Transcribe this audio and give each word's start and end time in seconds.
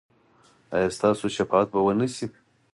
ایا 0.75 0.89
ستاسو 0.97 1.25
شفاعت 1.37 1.67
به 1.71 1.79
و 1.85 1.89
نه 1.99 2.07
شي؟ 2.15 2.25